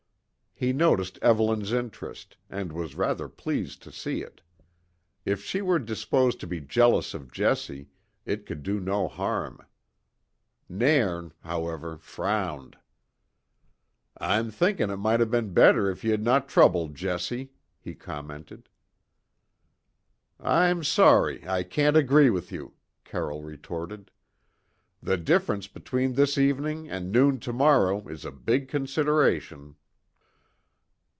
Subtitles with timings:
[0.53, 4.41] He noticed Evelyn's interest, and was rather pleased to see it.
[5.25, 7.89] If she were disposed to be jealous of Jessie,
[8.27, 9.65] it could do no harm.
[10.69, 12.77] Nairn, however, frowned.
[14.19, 18.69] "I'm thinking it might have been better if ye had not troubled Jessie," he commented.
[20.39, 24.11] "I'm sorry I can't agree with you," Carroll retorted.
[25.01, 29.73] "The difference between this evening and noon to morrow is a big consideration."